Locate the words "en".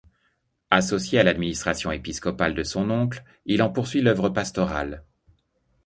3.61-3.69